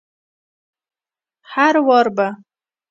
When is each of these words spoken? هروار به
هروار 1.51 2.07
به 2.17 2.27